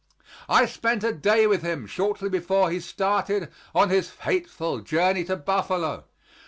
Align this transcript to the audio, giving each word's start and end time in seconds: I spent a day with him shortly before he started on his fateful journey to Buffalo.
I 0.49 0.65
spent 0.65 1.03
a 1.03 1.13
day 1.13 1.45
with 1.45 1.61
him 1.61 1.85
shortly 1.85 2.27
before 2.27 2.71
he 2.71 2.79
started 2.79 3.51
on 3.75 3.91
his 3.91 4.09
fateful 4.09 4.79
journey 4.79 5.23
to 5.25 5.35
Buffalo. 5.35 6.05